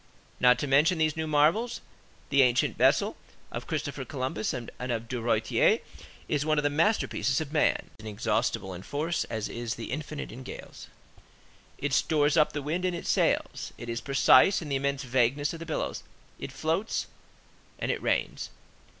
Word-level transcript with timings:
Not 0.39 0.57
to 0.57 0.65
mention 0.65 0.97
these 0.97 1.15
new 1.15 1.27
marvels, 1.27 1.79
the 2.31 2.41
ancient 2.41 2.75
vessel 2.75 3.17
of 3.51 3.67
Christopher 3.67 4.03
Columbus 4.03 4.51
and 4.51 4.71
of 4.79 5.07
De 5.07 5.21
Ruyter 5.21 5.77
is 6.27 6.43
one 6.43 6.57
of 6.57 6.63
the 6.63 6.71
masterpieces 6.71 7.39
of 7.39 7.53
man. 7.53 7.75
It 7.75 7.81
is 7.81 7.89
as 7.99 7.99
inexhaustible 8.05 8.73
in 8.73 8.81
force 8.81 9.25
as 9.25 9.47
is 9.47 9.75
the 9.75 9.91
Infinite 9.91 10.31
in 10.31 10.41
gales; 10.41 10.87
it 11.77 11.93
stores 11.93 12.35
up 12.35 12.51
the 12.51 12.63
wind 12.63 12.83
in 12.83 12.95
its 12.95 13.09
sails, 13.11 13.73
it 13.77 13.89
is 13.89 14.01
precise 14.01 14.59
in 14.59 14.69
the 14.69 14.75
immense 14.75 15.03
vagueness 15.03 15.53
of 15.53 15.59
the 15.59 15.67
billows, 15.67 16.01
it 16.39 16.51
floats, 16.51 17.05
and 17.77 17.91
it 17.91 18.01
reigns. 18.01 18.49